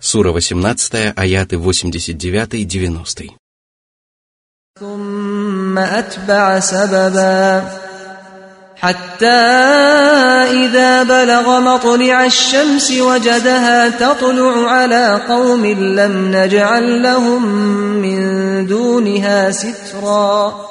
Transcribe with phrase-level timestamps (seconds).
[0.00, 3.34] Сура 18, аяты 89-90.
[4.80, 7.72] ثم أتبع سببا
[8.76, 9.40] حتى
[10.64, 17.42] إذا بلغ مطلع الشمس وجدها تطلع على قوم لم نجعل لهم
[18.02, 20.66] من دونها سترا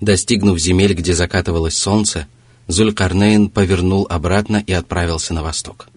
[0.00, 2.26] Достигнув земель, где закатывалось солнце,
[2.68, 5.88] Зулькарнейн повернул обратно и отправился на восток.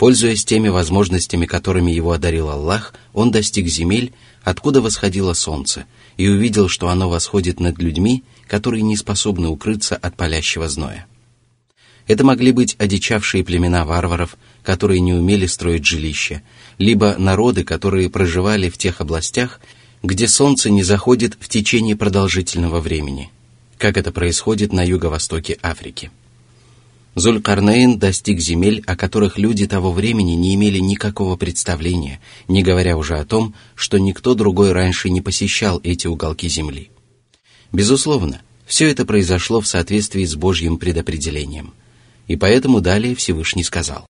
[0.00, 5.84] Пользуясь теми возможностями, которыми его одарил Аллах, он достиг земель, откуда восходило солнце,
[6.16, 11.06] и увидел, что оно восходит над людьми, которые не способны укрыться от палящего зноя.
[12.06, 16.40] Это могли быть одичавшие племена варваров, которые не умели строить жилища,
[16.78, 19.60] либо народы, которые проживали в тех областях,
[20.02, 23.30] где солнце не заходит в течение продолжительного времени,
[23.76, 26.10] как это происходит на юго-востоке Африки.
[27.16, 33.18] Зулькарнейн достиг земель, о которых люди того времени не имели никакого представления, не говоря уже
[33.18, 36.90] о том, что никто другой раньше не посещал эти уголки земли.
[37.72, 41.74] Безусловно, все это произошло в соответствии с Божьим предопределением.
[42.28, 44.06] И поэтому далее Всевышний сказал.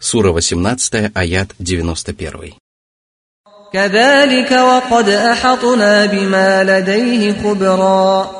[0.00, 2.54] Сура 18, аят 91.
[3.73, 8.39] كذلك وقد أحطنا بما لديه خبرا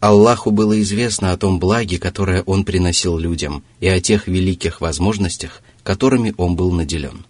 [0.00, 5.62] Аллаху было известно о том благе, которое Он приносил людям, и о тех великих возможностях,
[5.84, 7.24] которыми Он был наделен.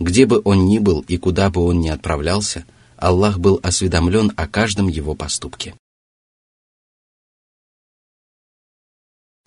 [0.00, 2.64] Где бы он ни был и куда бы он ни отправлялся,
[2.96, 5.76] Аллах был осведомлен о каждом его поступке.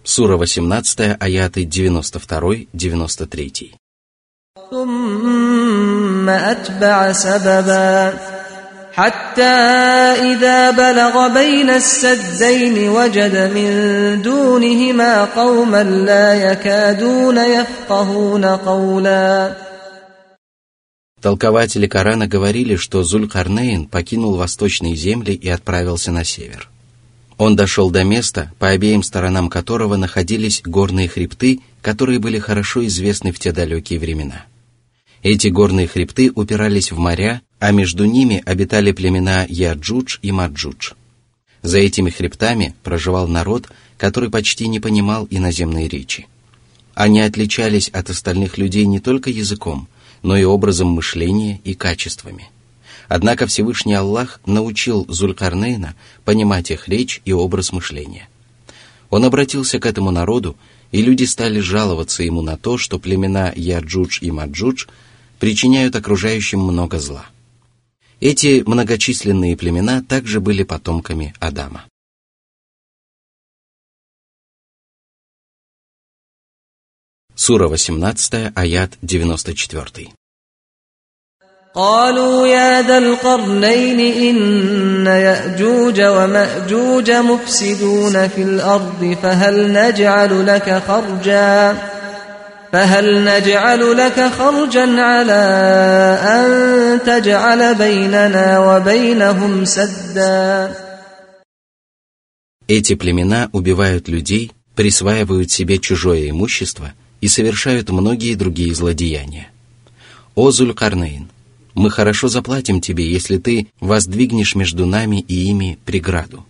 [0.03, 3.75] Сура 18, аяты 92-93.
[4.71, 8.13] ثم أتبع سببا
[8.93, 9.57] حتى
[10.33, 19.55] إذا بلغ بين السدين وجد من دونهما قوما لا يكادون يفقهون قولا
[21.19, 26.69] Толкователи Корана говорили, что Зуль-Карнейн покинул восточные земли и отправился на север.
[27.37, 33.31] Он дошел до места, по обеим сторонам которого находились горные хребты, которые были хорошо известны
[33.31, 34.45] в те далекие времена.
[35.22, 40.92] эти горные хребты упирались в моря, а между ними обитали племена Яджудж и Маджудж.
[41.62, 43.68] За этими хребтами проживал народ,
[43.98, 46.26] который почти не понимал иноземной речи.
[46.94, 49.86] Они отличались от остальных людей не только языком,
[50.24, 52.50] но и образом мышления и качествами.
[53.08, 55.94] Однако Всевышний Аллах научил Зулькарнейна
[56.24, 58.28] понимать их речь и образ мышления.
[59.08, 60.56] Он обратился к этому народу,
[60.90, 64.86] и люди стали жаловаться ему на то, что племена Яджудж и Маджудж
[65.41, 67.25] причиняют окружающим много зла.
[68.19, 71.85] Эти многочисленные племена также были потомками Адама.
[77.35, 80.13] Сура 18, аят 94.
[81.77, 91.77] قالوا يا ذا القرنين إن يأجوج ومأجوج مفسدون في الأرض فهل نجعل لك خرجا
[92.71, 95.43] فهل نجعل لك خرجا على
[96.23, 96.49] أن
[97.05, 100.73] تجعل بيننا وبينهم سدا
[102.67, 109.47] Эти племена убивают людей, присваивают себе чужое имущество и совершают многие другие злодеяния.
[110.35, 111.29] О Зулькарнейн,
[111.73, 116.45] мы хорошо заплатим тебе, если ты воздвигнешь между нами и ими преграду.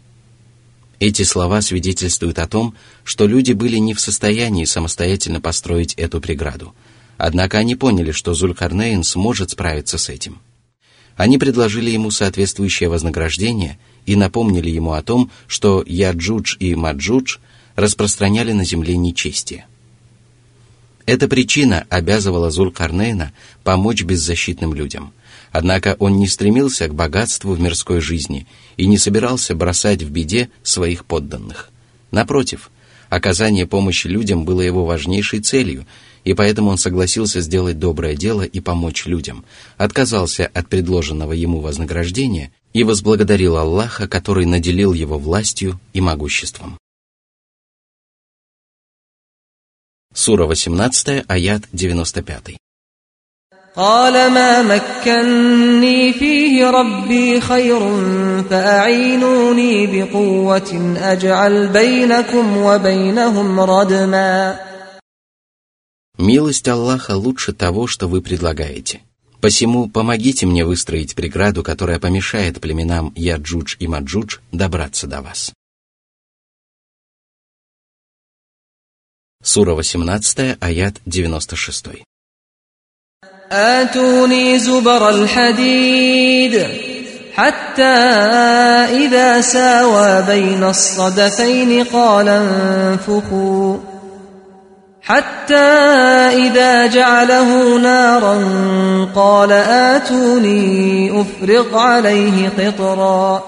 [1.03, 6.77] Эти слова свидетельствуют о том, что люди были не в состоянии самостоятельно построить эту преграду.
[7.17, 10.39] Однако они поняли, что Зулькарнейн сможет справиться с этим.
[11.17, 17.39] Они предложили ему соответствующее вознаграждение и напомнили ему о том, что Яджудж и Маджудж
[17.75, 19.67] распространяли на земле нечестие.
[21.05, 23.33] Эта причина обязывала Зуль-Карнейна
[23.65, 25.13] помочь беззащитным людям.
[25.53, 28.47] Однако он не стремился к богатству в мирской жизни
[28.79, 31.69] и не собирался бросать в беде своих подданных.
[32.11, 32.71] Напротив,
[33.11, 35.87] оказание помощи людям было его важнейшей целью,
[36.25, 39.45] и поэтому он согласился сделать доброе дело и помочь людям,
[39.77, 46.79] отказался от предложенного ему вознаграждения и возблагодарил Аллаха, который наделил его властью и могуществом.
[50.15, 52.57] Сура 18, аят 95.
[53.78, 57.80] قال ما مكني فيه ربي خير
[58.50, 64.60] فأعينوني بقوة أجعل بينكم وبينهم ردما
[66.18, 69.02] Милость Аллаха лучше того, что вы предлагаете.
[69.40, 75.54] Посему помогите мне выстроить преграду, которая помешает племенам Яджудж и Маджудж добраться до вас.
[79.44, 82.08] Сура 18, аят 96.
[83.52, 86.68] آتوني زبر الحديد
[87.36, 87.98] حتى
[89.04, 93.78] إذا ساوى بين الصدفين قال انفخوا
[95.02, 95.70] حتى
[96.44, 98.36] إذا جعله نارا
[99.16, 103.44] قال آتوني أفرغ عليه قطرا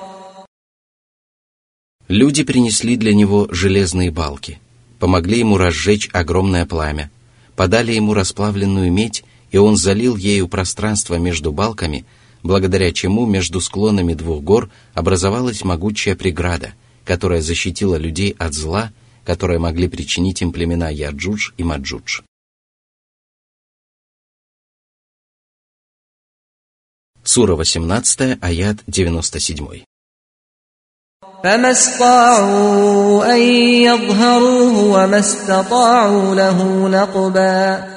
[2.08, 4.60] Люди принесли для него железные балки,
[5.00, 7.12] помогли ему разжечь огромное пламя,
[7.56, 9.24] подали ему расплавленную медь,
[9.54, 12.06] и он залил ею пространство между балками,
[12.44, 16.74] благодаря чему между склонами двух гор образовалась могучая преграда,
[17.06, 18.92] которая защитила людей от зла,
[19.26, 22.22] которое могли причинить им племена Яджудж и Маджудж.
[27.24, 29.84] Сура 18, аят 97.
[31.44, 33.42] فما استطاعوا أن
[33.88, 37.88] يظهروه وما استطاعوا له نقبا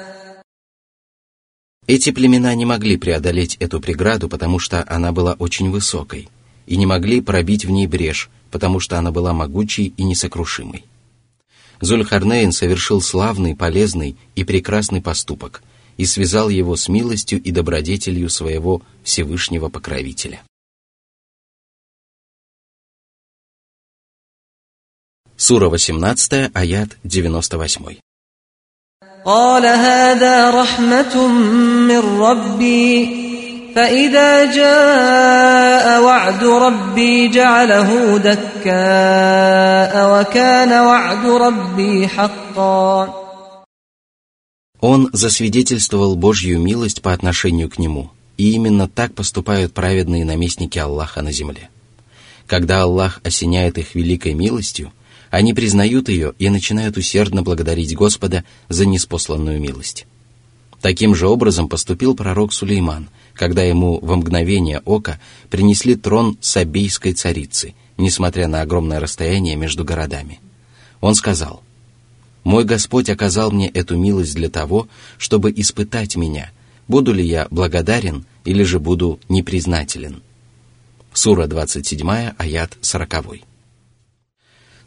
[1.88, 6.28] эти племена не могли преодолеть эту преграду, потому что она была очень высокой,
[6.66, 10.84] и не могли пробить в ней брешь, потому что она была могучей и несокрушимой.
[11.80, 15.62] Зульхарнейн совершил славный, полезный и прекрасный поступок
[15.96, 20.42] и связал его с милостью и добродетелью своего Всевышнего Покровителя.
[25.36, 28.07] Сура 18, аят 98.
[29.25, 31.27] قال هذا رحمة
[31.87, 33.23] من ربي
[33.75, 43.23] فإذا جاء وعد ربي جعله دكاء وكان وعد ربي حقا
[44.81, 51.21] Он засвидетельствовал Божью милость по отношению к нему, и именно так поступают праведные наместники Аллаха
[51.21, 51.69] на земле.
[52.47, 54.91] Когда Аллах осеняет их великой милостью,
[55.30, 60.06] они признают ее и начинают усердно благодарить Господа за неспосланную милость.
[60.80, 65.18] Таким же образом поступил пророк Сулейман, когда ему во мгновение ока
[65.50, 70.40] принесли трон Сабейской царицы, несмотря на огромное расстояние между городами.
[71.00, 71.62] Он сказал,
[72.44, 74.88] «Мой Господь оказал мне эту милость для того,
[75.18, 76.50] чтобы испытать меня,
[76.86, 80.22] буду ли я благодарен или же буду непризнателен».
[81.12, 82.08] Сура 27,
[82.38, 83.47] аят 40.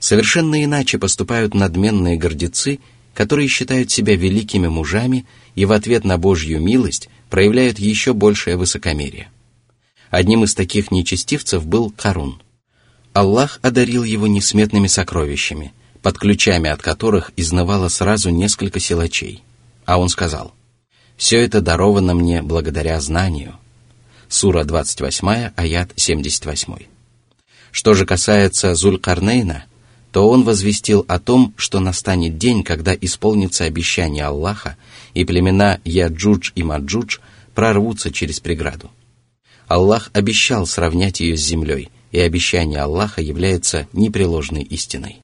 [0.01, 2.79] Совершенно иначе поступают надменные гордецы,
[3.13, 9.29] которые считают себя великими мужами и в ответ на Божью милость проявляют еще большее высокомерие.
[10.09, 12.41] Одним из таких нечестивцев был Карун.
[13.13, 15.71] Аллах одарил его несметными сокровищами,
[16.01, 19.43] под ключами от которых изнывало сразу несколько силачей.
[19.85, 20.55] А он сказал,
[21.15, 23.55] «Все это даровано мне благодаря знанию».
[24.29, 26.73] Сура 28, аят 78.
[27.69, 29.65] Что же касается Зулькарнейна,
[30.11, 34.77] то он возвестил о том, что настанет день, когда исполнится обещание Аллаха,
[35.13, 37.19] и племена Яджудж и Маджудж
[37.55, 38.91] прорвутся через преграду.
[39.67, 45.21] Аллах обещал сравнять ее с землей, и обещание Аллаха является непреложной истиной.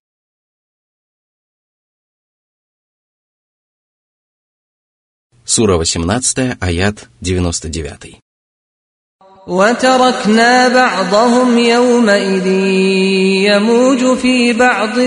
[5.43, 8.19] Сура 18, аят 99.
[9.46, 12.46] وتركنا بعضهم يومئذ
[13.50, 14.98] يموج في بعض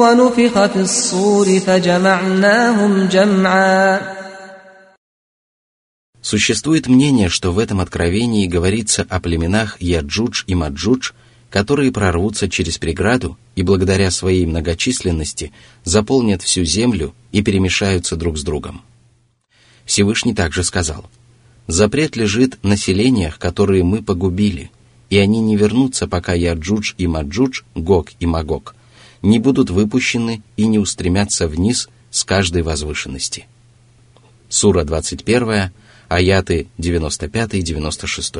[0.00, 4.14] ونفخ في الصور فجمعناهم جمعا
[6.22, 11.12] Существует мнение, что в этом откровении говорится о племенах Яджудж и Маджудж,
[11.50, 15.52] которые прорвутся через преграду и благодаря своей многочисленности
[15.84, 18.80] заполнят всю землю и перемешаются друг с другом.
[19.84, 21.17] Всевышний также сказал –
[21.69, 24.71] Запрет лежит на селениях, которые мы погубили,
[25.11, 28.73] и они не вернутся, пока Яджудж и Маджудж, Гог и Магог,
[29.21, 33.45] не будут выпущены и не устремятся вниз с каждой возвышенности.
[34.49, 35.69] Сура 21,
[36.07, 38.35] аяты 95 и 96.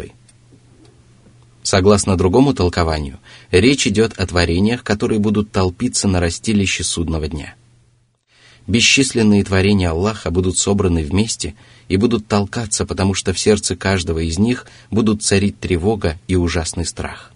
[1.62, 3.20] Согласно другому толкованию,
[3.52, 7.54] речь идет о творениях, которые будут толпиться на растилище судного дня.
[8.66, 11.54] Бесчисленные творения Аллаха будут собраны вместе–
[11.89, 16.87] и будут толкаться, потому что в сердце каждого из них будут царить тревога и ужасный
[16.87, 17.33] страх.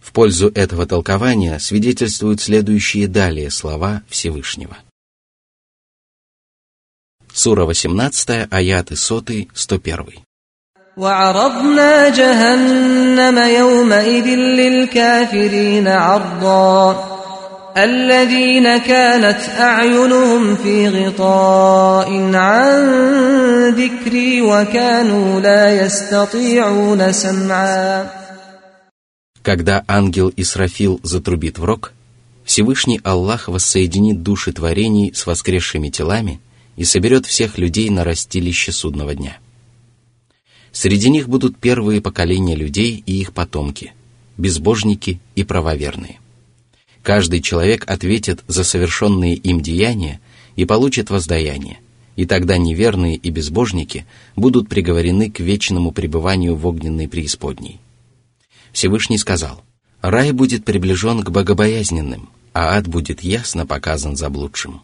[0.00, 4.76] В пользу этого толкования свидетельствуют следующие далее слова Всевышнего.
[7.32, 10.24] Сура 18, аяты 100, 101.
[10.96, 17.13] وعرضنا جهنم يومئذ للكافرين عرضا
[17.76, 22.80] الذين كانت أعينهم في غطاء عن
[23.74, 28.20] ذكري وكانوا لا يستطيعون سمعا
[29.42, 31.92] Когда ангел Исрафил затрубит в рог,
[32.44, 36.40] Всевышний Аллах воссоединит души творений с воскресшими телами
[36.76, 39.38] и соберет всех людей на растилище судного дня.
[40.72, 43.94] Среди них будут первые поколения людей и их потомки,
[44.36, 46.18] безбожники и правоверные.
[47.05, 50.19] Каждый человек ответит за совершенные им деяния
[50.55, 51.77] и получит воздаяние,
[52.15, 57.79] и тогда неверные и безбожники будут приговорены к вечному пребыванию в огненной преисподней.
[58.71, 59.61] Всевышний сказал,
[60.01, 64.81] «Рай будет приближен к богобоязненным, а ад будет ясно показан заблудшим».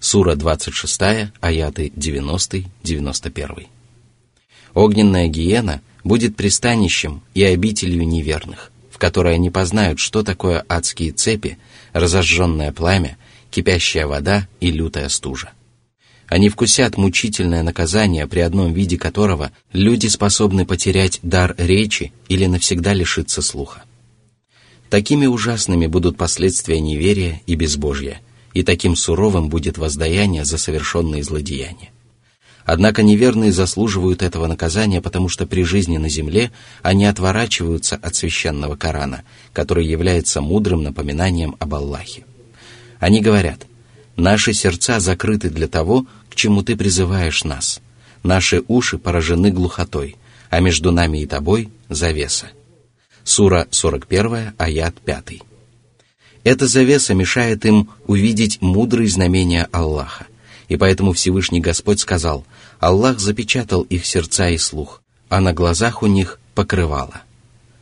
[0.00, 1.02] Сура 26,
[1.42, 3.66] аяты 90-91.
[4.72, 8.71] Огненная гиена будет пристанищем и обителью неверных,
[9.02, 11.58] в которой они познают, что такое адские цепи,
[11.92, 13.18] разожженное пламя,
[13.50, 15.50] кипящая вода и лютая стужа.
[16.28, 22.92] Они вкусят мучительное наказание, при одном виде которого люди способны потерять дар речи или навсегда
[22.92, 23.82] лишиться слуха.
[24.88, 28.20] Такими ужасными будут последствия неверия и безбожья,
[28.54, 31.90] и таким суровым будет воздаяние за совершенные злодеяния.
[32.64, 36.52] Однако неверные заслуживают этого наказания, потому что при жизни на земле
[36.82, 42.24] они отворачиваются от священного Корана, который является мудрым напоминанием об Аллахе.
[43.00, 43.66] Они говорят,
[44.16, 47.80] «Наши сердца закрыты для того, к чему ты призываешь нас.
[48.22, 50.16] Наши уши поражены глухотой,
[50.50, 52.46] а между нами и тобой завеса.
[53.24, 55.24] Сура 41, аят 5.
[56.44, 60.26] Эта завеса мешает им увидеть мудрые знамения Аллаха.
[60.68, 62.44] И поэтому Всевышний Господь сказал,
[62.82, 67.22] Аллах запечатал их сердца и слух, а на глазах у них покрывало.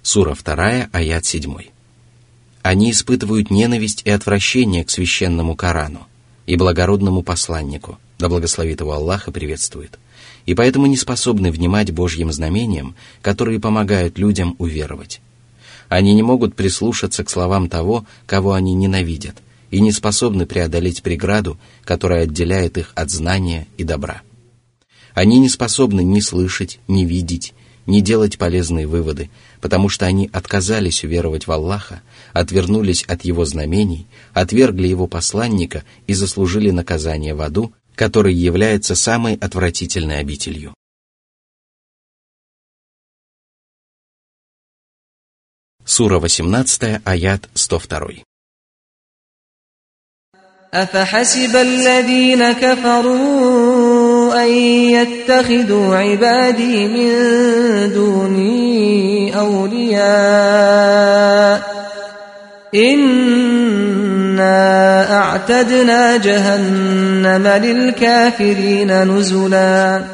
[0.02, 1.57] Сура 2, аят 7.
[2.62, 6.07] Они испытывают ненависть и отвращение к священному Корану
[6.47, 9.99] и благородному посланнику– да благословит его Аллах и приветствует,
[10.45, 15.23] и поэтому не способны внимать Божьим знамениям, которые помогают людям уверовать.
[15.88, 19.37] Они не могут прислушаться к словам того, кого они ненавидят,
[19.71, 24.21] и не способны преодолеть преграду, которая отделяет их от знания и добра.
[25.14, 27.54] Они не способны ни слышать, ни видеть,
[27.86, 29.30] ни делать полезные выводы,
[29.62, 32.02] потому что они отказались уверовать в Аллаха,
[32.34, 39.36] отвернулись от Его знамений, отвергли Его посланника и заслужили наказание в аду, который является самой
[39.36, 40.74] отвратительной обителью.
[45.86, 48.24] Сура 18, аят 102.
[50.75, 53.99] أفحسب الذين كفروا
[54.34, 54.52] أن
[54.98, 57.10] يتخذوا عبادي من
[57.94, 60.96] دوني أولياء
[65.46, 70.06] أعتدنا جهنم للكافرين نزلا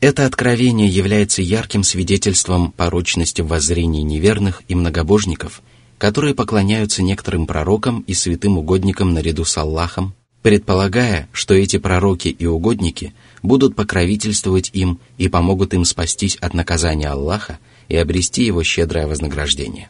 [0.00, 5.62] Это откровение является ярким свидетельством порочности воззрений неверных и многобожников,
[5.96, 12.45] которые поклоняются некоторым пророкам и святым угодникам наряду с Аллахом, предполагая, что эти пророки и
[12.45, 13.13] угодники
[13.43, 19.89] будут покровительствовать им и помогут им спастись от наказания Аллаха и обрести его щедрое вознаграждение.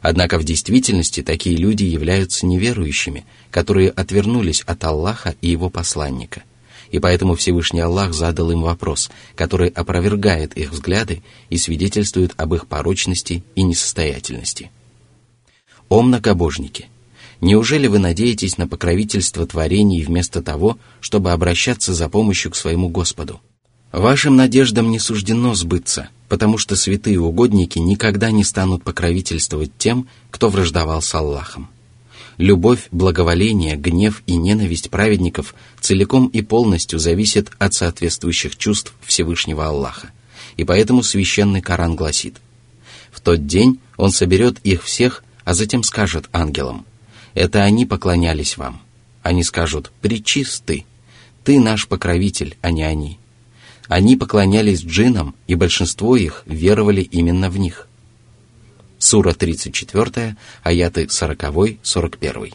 [0.00, 6.44] Однако в действительности такие люди являются неверующими, которые отвернулись от Аллаха и его посланника.
[6.90, 12.66] И поэтому Всевышний Аллах задал им вопрос, который опровергает их взгляды и свидетельствует об их
[12.66, 14.70] порочности и несостоятельности.
[15.88, 16.86] О многобожники!
[17.40, 23.40] Неужели вы надеетесь на покровительство творений вместо того, чтобы обращаться за помощью к своему Господу?
[23.92, 30.48] Вашим надеждам не суждено сбыться– потому что святые угодники никогда не станут покровительствовать тем, кто
[30.48, 31.68] враждовал с Аллахом.
[32.36, 40.10] Любовь, благоволение, гнев и ненависть праведников целиком и полностью зависят от соответствующих чувств Всевышнего Аллаха.
[40.56, 42.36] И поэтому священный Коран гласит,
[43.10, 46.84] «В тот день Он соберет их всех, а затем скажет ангелам,
[47.34, 48.80] «Это они поклонялись вам».
[49.22, 50.84] Они скажут, «Причисты,
[51.44, 53.18] ты наш покровитель, а не они».
[53.88, 57.88] Они поклонялись джинам, и большинство их веровали именно в них.
[58.98, 62.54] Сура 34, аяты 40-41.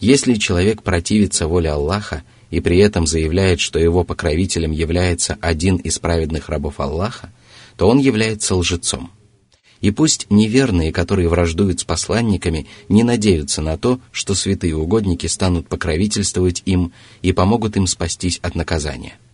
[0.00, 5.98] Если человек противится воле Аллаха и при этом заявляет, что его покровителем является один из
[5.98, 7.32] праведных рабов Аллаха,
[7.76, 9.10] то он является лжецом.
[9.80, 15.68] И пусть неверные, которые враждуют с посланниками, не надеются на то, что святые угодники станут
[15.68, 16.92] покровительствовать им
[17.22, 19.14] и помогут им спастись от наказания–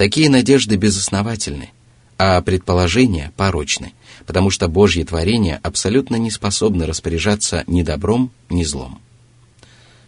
[0.00, 1.72] Такие надежды безосновательны,
[2.16, 3.92] а предположения порочны,
[4.24, 8.98] потому что Божьи творения абсолютно не способны распоряжаться ни добром, ни злом.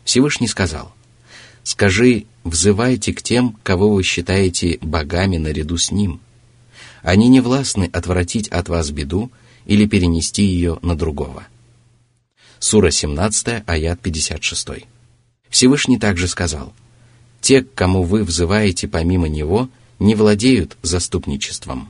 [0.05, 0.95] Всевышний сказал,
[1.63, 6.21] «Скажи, взывайте к тем, кого вы считаете богами наряду с Ним.
[7.03, 9.31] Они не властны отвратить от вас беду
[9.67, 11.45] или перенести ее на другого.
[12.59, 14.69] Сура 17, аят 56.
[15.49, 16.73] Всевышний также сказал,
[17.41, 21.89] «Те, к кому вы взываете помимо Него, не владеют заступничеством».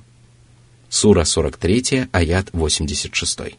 [0.88, 3.56] Сура 43, аят 86.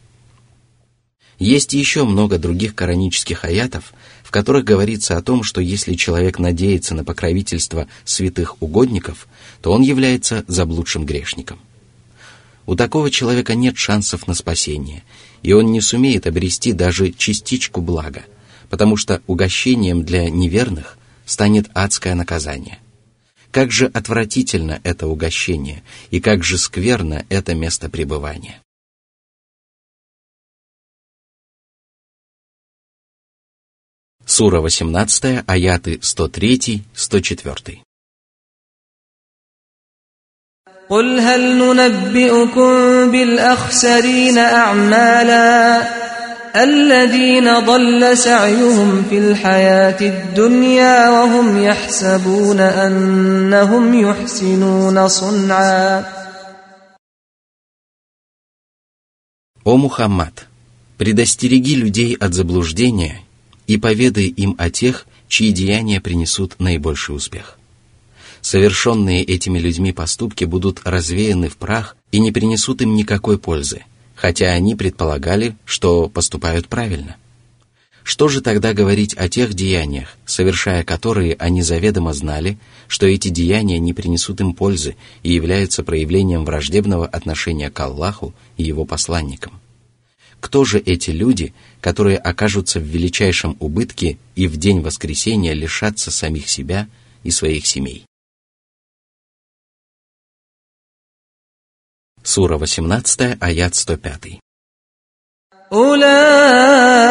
[1.38, 3.92] Есть еще много других коранических аятов,
[4.22, 9.26] в которых говорится о том, что если человек надеется на покровительство святых угодников,
[9.62, 11.58] то он является заблудшим грешником.
[12.66, 15.04] У такого человека нет шансов на спасение,
[15.42, 18.24] и он не сумеет обрести даже частичку блага,
[18.70, 22.78] потому что угощением для неверных станет адское наказание.
[23.50, 28.60] Как же отвратительно это угощение, и как же скверно это место пребывания.
[34.26, 37.78] Сура 18, аяты 103-104.
[40.88, 42.70] قل هل ننبئكم
[43.10, 45.82] بالأخسرين أعمالا
[46.62, 56.04] الذين ضل سعيهم في الحياة الدنيا وهم يحسبون أنهم يحسنون صنعا
[59.66, 60.46] О Мухаммад,
[60.98, 63.22] предостереги людей от заблуждения
[63.66, 67.58] и поведай им о тех, чьи деяния принесут наибольший успех–
[68.44, 73.84] Совершенные этими людьми поступки будут развеяны в прах и не принесут им никакой пользы,
[74.14, 77.16] хотя они предполагали, что поступают правильно.
[78.02, 83.78] Что же тогда говорить о тех деяниях, совершая которые они заведомо знали, что эти деяния
[83.78, 89.58] не принесут им пользы и являются проявлением враждебного отношения к Аллаху и его посланникам?
[90.40, 96.50] Кто же эти люди, которые окажутся в величайшем убытке и в день воскресения лишатся самих
[96.50, 96.88] себя
[97.22, 98.04] и своих семей?
[102.23, 104.39] Сура 18, аят 105.
[105.73, 107.01] أولئك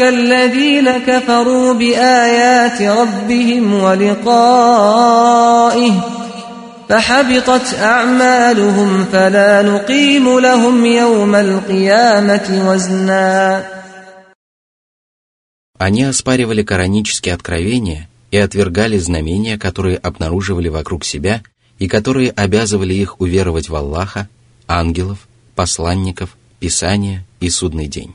[0.00, 5.12] الذين كفروا بآيات ربهم ولقائه
[6.88, 13.64] فحبطت أعمالهم فلا نقيم لهم يوم القيامة وزنا
[15.78, 21.42] Они оспаривали коранические откровения и отвергали знамения, которые обнаруживали вокруг себя
[21.81, 24.29] и которые обязывали их уверовать в Аллаха,
[24.67, 28.13] ангелов, посланников, Писания и судный день.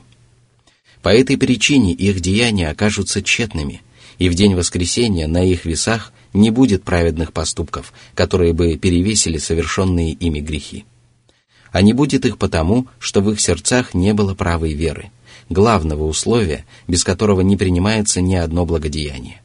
[1.01, 3.81] По этой причине их деяния окажутся тщетными,
[4.19, 10.13] и в день воскресения на их весах не будет праведных поступков, которые бы перевесили совершенные
[10.13, 10.85] ими грехи.
[11.73, 15.11] А не будет их потому, что в их сердцах не было правой веры,
[15.49, 19.41] главного условия, без которого не принимается ни одно благодеяние.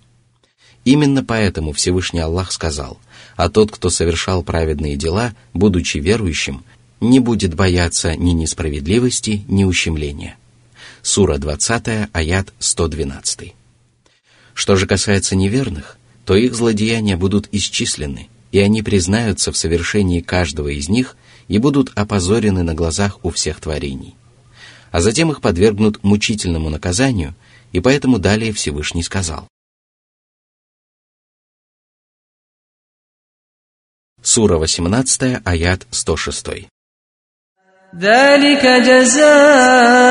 [0.85, 2.98] Именно поэтому Всевышний Аллах сказал,
[3.37, 6.64] а тот, кто совершал праведные дела, будучи верующим,
[7.01, 10.37] не будет бояться ни несправедливости, ни ущемления.
[11.03, 13.55] Сура 20, аят 112.
[14.55, 20.68] Что же касается неверных, то их злодеяния будут исчислены, и они признаются в совершении каждого
[20.68, 21.16] из них
[21.49, 24.14] и будут опозорены на глазах у всех творений.
[24.92, 27.35] А затем их подвергнут мучительному наказанию,
[27.73, 29.49] и поэтому далее Всевышний сказал.
[34.21, 36.67] Сура 18, аят 106.
[37.95, 40.02] ذلك جزاؤهم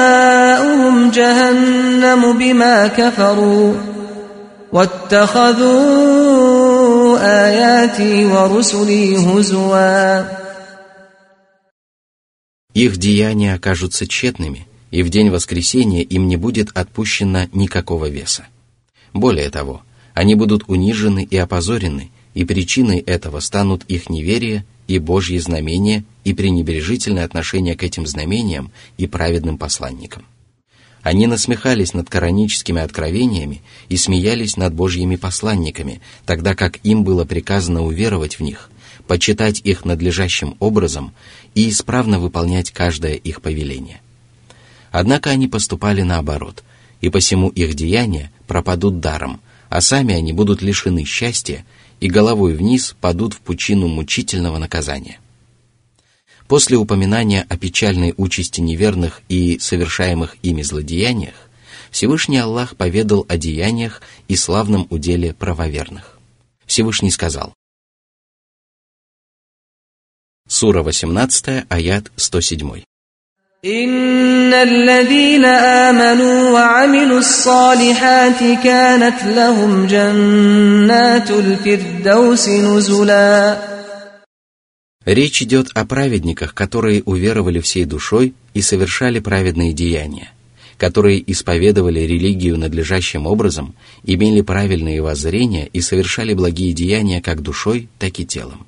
[1.10, 3.74] جهنم بما كفروا
[4.72, 6.16] واتخذوا
[7.18, 10.24] آياتي ورسلي هزوا
[12.74, 18.46] Их деяния окажутся тщетными, и в день воскресения им не будет отпущено никакого веса.
[19.14, 25.37] Более того, они будут унижены и опозорены, и причиной этого станут их неверие и Божьи
[25.37, 30.25] знамения и пренебрежительное отношение к этим знамениям и праведным посланникам.
[31.01, 37.81] Они насмехались над кораническими откровениями и смеялись над Божьими посланниками, тогда как им было приказано
[37.81, 38.69] уверовать в них,
[39.07, 41.13] почитать их надлежащим образом
[41.55, 43.99] и исправно выполнять каждое их повеление.
[44.91, 46.63] Однако они поступали наоборот,
[46.99, 51.65] и посему их деяния пропадут даром, а сами они будут лишены счастья
[52.01, 55.21] и головой вниз падут в пучину мучительного наказания.
[56.47, 61.35] После упоминания о печальной участи неверных и совершаемых ими злодеяниях,
[61.91, 66.19] Всевышний Аллах поведал о деяниях и славном уделе правоверных.
[66.65, 67.53] Всевышний сказал,
[70.47, 72.83] Сура 18, аят 107.
[73.66, 83.58] إن الذين آمنوا وعملوا الصالحات كانت لهم جنات الفردوس نزلا
[85.04, 90.30] Речь идет о праведниках, которые уверовали всей душой и совершали праведные деяния.
[90.78, 98.20] которые исповедовали религию надлежащим образом, имели правильные воззрения и совершали благие деяния как душой, так
[98.20, 98.66] и телом.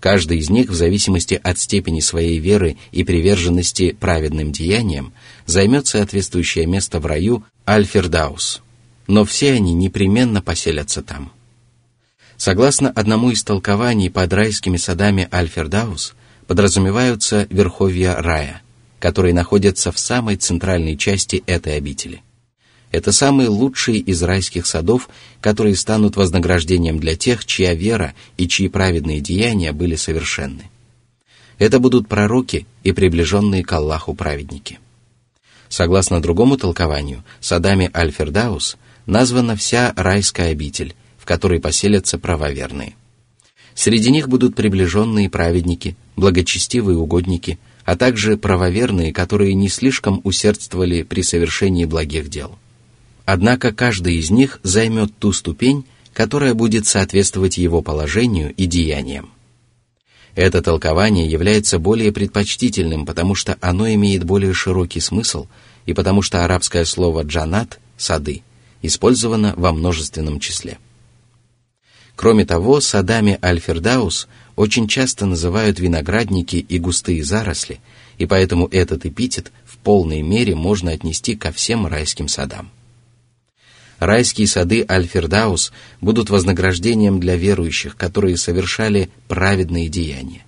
[0.00, 5.12] Каждый из них, в зависимости от степени своей веры и приверженности праведным деяниям,
[5.44, 8.62] займет соответствующее место в раю Аль-Фердаус,
[9.06, 11.30] но все они непременно поселятся там.
[12.38, 16.14] Согласно одному из толкований под райскими садами Аль-Фердаус,
[16.46, 18.62] подразумеваются верховья рая,
[18.98, 22.22] которые находятся в самой центральной части этой обители–
[22.90, 25.08] это самые лучшие из райских садов,
[25.40, 30.70] которые станут вознаграждением для тех, чья вера и чьи праведные деяния были совершенны.
[31.58, 34.80] Это будут пророки и приближенные к Аллаху праведники.
[35.68, 38.76] Согласно другому толкованию, садами Аль-Фердаус
[39.06, 42.94] названа вся райская обитель, в которой поселятся правоверные.
[43.74, 51.22] Среди них будут приближенные праведники, благочестивые угодники, а также правоверные, которые не слишком усердствовали при
[51.22, 52.58] совершении благих дел–
[53.32, 59.30] Однако каждый из них займет ту ступень, которая будет соответствовать его положению и деяниям.
[60.34, 65.46] Это толкование является более предпочтительным, потому что оно имеет более широкий смысл
[65.86, 68.42] и потому что арабское слово «джанат»— «сады»
[68.82, 70.78] использовано во множественном числе.
[72.16, 77.78] Кроме того, садами Аль-Фердаус очень часто называют виноградники и густые заросли,
[78.18, 82.72] и поэтому этот эпитет в полной мере можно отнести ко всем райским садам.
[84.00, 90.42] Райские сады Аль-Фердаус будут вознаграждением для верующих, которые совершали праведные деяния.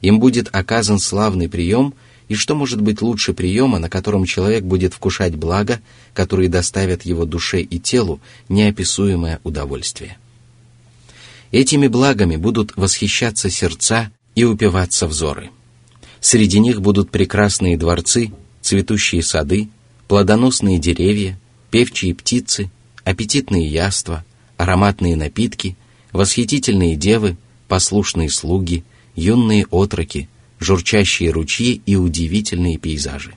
[0.00, 1.92] Им будет оказан славный прием,
[2.28, 5.80] и что может быть лучше приема, на котором человек будет вкушать блага,
[6.14, 10.16] которые доставят его душе и телу неописуемое удовольствие.
[11.52, 15.50] Этими благами будут восхищаться сердца и упиваться взоры.
[16.20, 18.32] Среди них будут прекрасные дворцы,
[18.62, 19.68] цветущие сады,
[20.08, 21.38] плодоносные деревья,
[21.70, 22.70] певчие птицы,
[23.06, 24.24] аппетитные яства,
[24.56, 25.76] ароматные напитки,
[26.12, 27.36] восхитительные девы,
[27.68, 28.82] послушные слуги,
[29.14, 33.34] юные отроки, журчащие ручьи и удивительные пейзажи.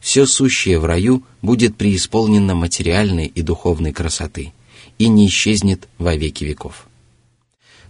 [0.00, 4.52] Все сущее в раю будет преисполнено материальной и духовной красоты
[4.96, 6.86] и не исчезнет во веки веков.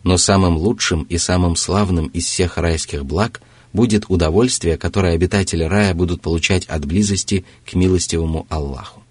[0.05, 3.43] Но самым лучшим и самым славным из всех райских благ
[3.75, 9.03] будет удовольствие, которое обитатели рая будут получать от близости к милостивому Аллаху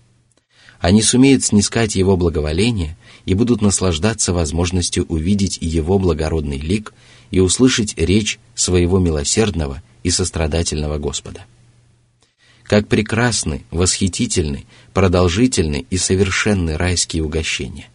[0.79, 6.93] они сумеют снискать Его благоволение и будут наслаждаться возможностью увидеть Его благородный лик
[7.31, 11.45] и услышать речь своего милосердного и сострадательного Господа.
[12.63, 17.87] Как прекрасны, восхитительны, продолжительны и совершенны райские угощения.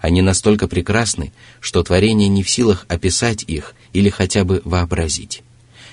[0.00, 5.42] Они настолько прекрасны, что творение не в силах описать их или хотя бы вообразить.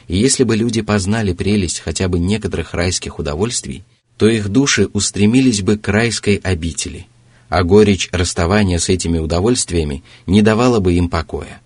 [0.07, 3.83] И если бы люди познали прелесть хотя бы некоторых райских удовольствий–
[4.17, 7.07] то их души устремились бы к райской обители,
[7.49, 11.61] а горечь расставания с этими удовольствиями не давала бы им покоя.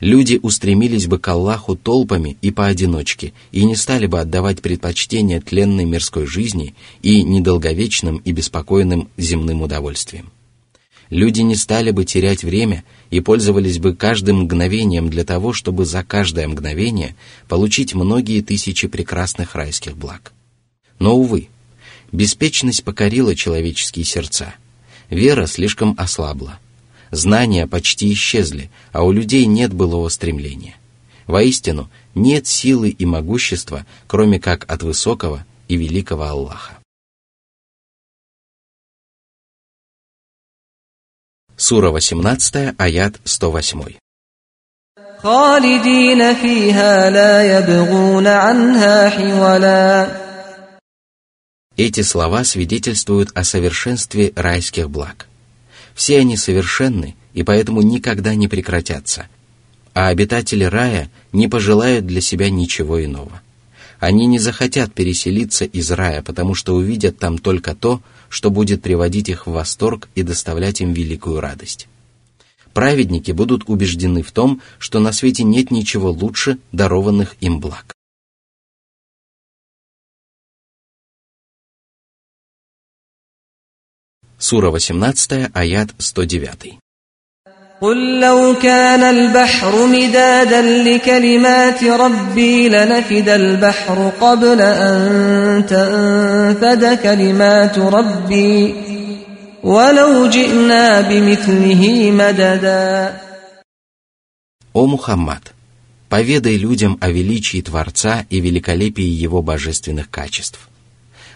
[0.00, 5.86] Люди устремились бы к Аллаху толпами и поодиночке и не стали бы отдавать предпочтение тленной
[5.86, 10.30] мирской жизни и недолговечным и беспокойным земным удовольствиям.
[11.10, 16.04] Люди не стали бы терять время и пользовались бы каждым мгновением для того, чтобы за
[16.04, 17.16] каждое мгновение
[17.48, 20.32] получить многие тысячи прекрасных райских благ.
[20.98, 21.48] Но, увы,
[22.11, 24.53] Беспечность покорила человеческие сердца.
[25.09, 26.59] Вера слишком ослабла.
[27.11, 30.75] Знания почти исчезли, а у людей нет былого стремления.
[31.27, 36.79] Воистину, нет силы и могущества, кроме как от высокого и великого Аллаха.
[41.55, 43.97] Сура 18, аят 108.
[45.23, 50.07] خالدين فيها لا يبغون عنها حولا
[51.78, 55.28] эти слова свидетельствуют о совершенстве райских благ.
[55.94, 59.28] Все они совершенны и поэтому никогда не прекратятся,
[59.94, 63.40] а обитатели рая не пожелают для себя ничего иного.
[64.00, 69.28] Они не захотят переселиться из рая, потому что увидят там только то, что будет приводить
[69.28, 71.86] их в восторг и доставлять им великую радость.
[72.72, 77.94] Праведники будут убеждены в том, что на свете нет ничего лучше дарованных им благ.
[84.47, 86.77] Сура 18, аят 109.
[87.81, 98.75] قل لو كان البحر مدادا لكلمات ربي لنفد البحر قبل أن تنفد كلمات ربي
[99.63, 103.13] ولو جئنا بمثله مددا
[104.73, 105.53] О Мухаммад,
[106.09, 110.73] поведай людям о величии Творца и великолепии Его божественных качеств –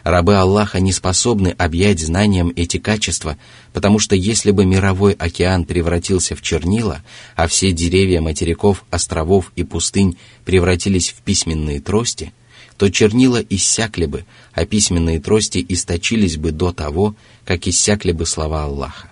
[0.03, 3.37] Рабы Аллаха не способны объять знанием эти качества,
[3.73, 7.03] потому что если бы мировой океан превратился в чернила,
[7.37, 12.33] а все деревья материков, островов и пустынь превратились в письменные трости,
[12.77, 18.65] то чернила иссякли бы, а письменные трости источились бы до того, как иссякли бы слова
[18.65, 19.09] Аллаха.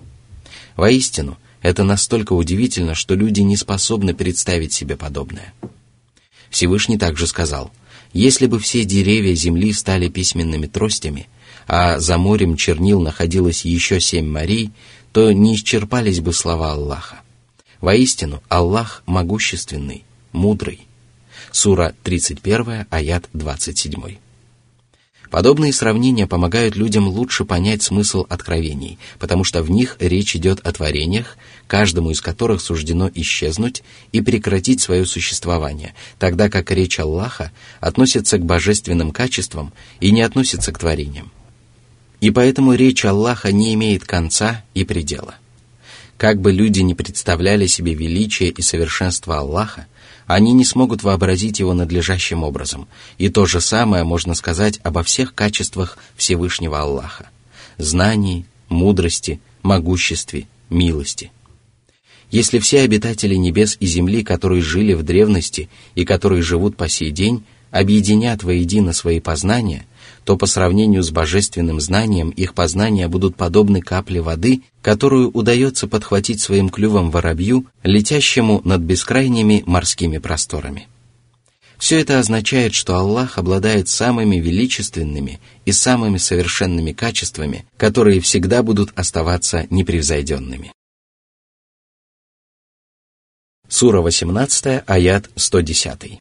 [0.74, 5.52] Воистину, это настолько удивительно, что люди не способны представить себе подобное.
[6.48, 7.70] Всевышний также сказал–
[8.12, 11.28] если бы все деревья земли стали письменными тростями,
[11.66, 14.70] а за морем чернил находилось еще семь морей,
[15.12, 17.20] то не исчерпались бы слова Аллаха.
[17.80, 20.80] Воистину, Аллах могущественный, мудрый.
[21.52, 24.16] Сура 31, аят 27.
[25.30, 30.72] Подобные сравнения помогают людям лучше понять смысл откровений, потому что в них речь идет о
[30.72, 31.36] творениях,
[31.68, 38.44] каждому из которых суждено исчезнуть и прекратить свое существование, тогда как речь Аллаха относится к
[38.44, 41.30] божественным качествам и не относится к творениям.
[42.20, 45.36] И поэтому речь Аллаха не имеет конца и предела.
[46.16, 49.86] Как бы люди не представляли себе величие и совершенство Аллаха,
[50.34, 52.86] они не смогут вообразить его надлежащим образом.
[53.18, 57.30] И то же самое можно сказать обо всех качествах Всевышнего Аллаха–
[57.78, 61.32] знании, мудрости, могуществе, милости.
[62.30, 67.10] Если все обитатели небес и земли, которые жили в древности и которые живут по сей
[67.10, 69.84] день, объединят воедино свои познания,
[70.30, 76.40] то по сравнению с божественным знанием их познания будут подобны капле воды, которую удается подхватить
[76.40, 80.86] своим клювом воробью, летящему над бескрайними морскими просторами.
[81.78, 88.92] Все это означает, что Аллах обладает самыми величественными и самыми совершенными качествами, которые всегда будут
[88.94, 90.72] оставаться непревзойденными.
[93.68, 96.20] Сура 18, аят 110.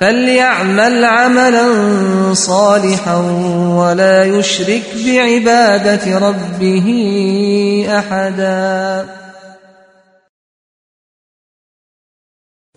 [0.00, 3.16] فليعمل عملا صالحا
[3.80, 6.86] ولا يشرك بعبادة ربه
[7.88, 9.20] أحدا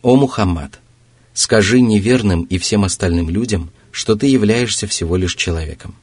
[0.01, 0.81] О Мухаммад,
[1.33, 5.95] скажи неверным и всем остальным людям, что ты являешься всего лишь человеком.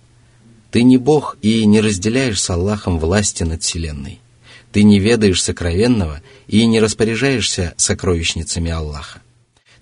[0.71, 4.21] Ты не Бог и не разделяешь с Аллахом власти над Вселенной.
[4.73, 9.21] Ты не ведаешь сокровенного и не распоряжаешься сокровищницами Аллаха.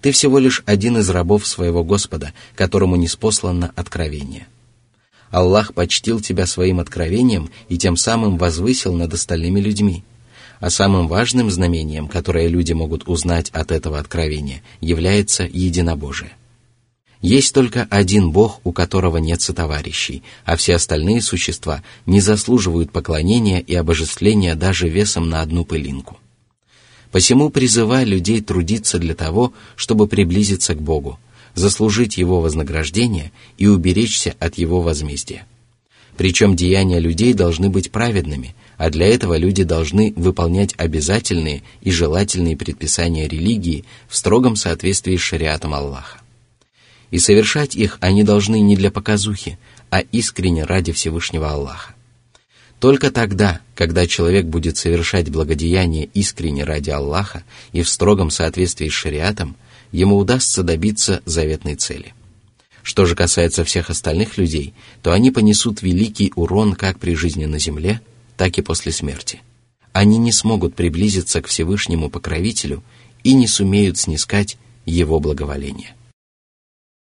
[0.04, 4.48] Ты всего лишь один из рабов своего Господа, которому не спослано откровение.
[5.32, 10.04] Аллах почтил тебя своим откровением и тем самым возвысил над остальными людьми.
[10.60, 16.34] А самым важным знамением, которое люди могут узнать от этого откровения, является единобожие.
[17.22, 23.62] Есть только один Бог, у которого нет сотоварищей, а все остальные существа не заслуживают поклонения
[23.62, 26.18] и обожествления даже весом на одну пылинку.
[27.14, 31.20] Посему призывай людей трудиться для того, чтобы приблизиться к Богу,
[31.54, 35.46] заслужить Его вознаграждение и уберечься от Его возмездия.
[36.18, 42.58] Причем деяния людей должны быть праведными, а для этого люди должны выполнять обязательные и желательные
[42.58, 46.20] предписания религии в строгом соответствии с шариатом Аллаха.
[47.12, 49.60] И совершать их они должны не для показухи,
[49.92, 51.93] а искренне ради Всевышнего Аллаха.
[52.84, 58.92] Только тогда, когда человек будет совершать благодеяние искренне ради Аллаха и в строгом соответствии с
[58.92, 59.56] шариатом,
[59.94, 62.14] ему удастся добиться заветной цели.
[62.82, 67.58] Что же касается всех остальных людей, то они понесут великий урон как при жизни на
[67.58, 68.02] земле,
[68.36, 69.40] так и после смерти.
[69.94, 72.84] Они не смогут приблизиться к Всевышнему Покровителю
[73.24, 75.96] и не сумеют снискать Его благоволение.